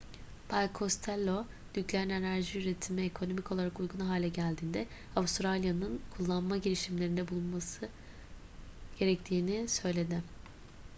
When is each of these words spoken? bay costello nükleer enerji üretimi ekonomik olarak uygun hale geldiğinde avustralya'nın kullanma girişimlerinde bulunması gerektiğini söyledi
bay 0.51 0.69
costello 0.73 1.45
nükleer 1.75 2.03
enerji 2.07 2.59
üretimi 2.59 3.01
ekonomik 3.01 3.51
olarak 3.51 3.79
uygun 3.79 3.99
hale 3.99 4.29
geldiğinde 4.29 4.87
avustralya'nın 5.15 5.99
kullanma 6.17 6.57
girişimlerinde 6.57 7.27
bulunması 7.27 7.89
gerektiğini 8.99 9.67
söyledi 9.67 10.21